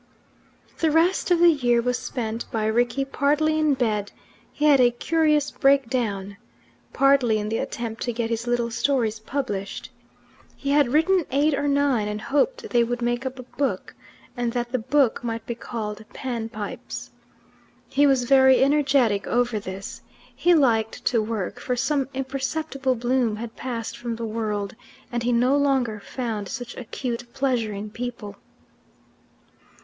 [0.79, 4.11] The rest of the year was spent by Rickie partly in bed,
[4.51, 6.37] he had a curious breakdown,
[6.91, 9.91] partly in the attempt to get his little stories published.
[10.57, 13.93] He had written eight or nine, and hoped they would make up a book,
[14.35, 17.11] and that the book might be called "Pan Pipes."
[17.87, 20.01] He was very energetic over this;
[20.35, 24.75] he liked to work, for some imperceptible bloom had passed from the world,
[25.11, 28.37] and he no longer found such acute pleasure in people.